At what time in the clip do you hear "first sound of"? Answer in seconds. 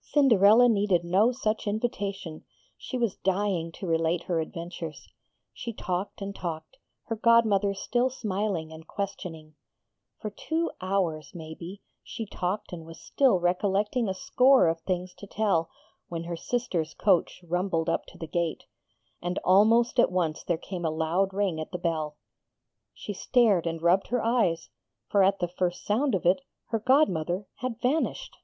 25.46-26.26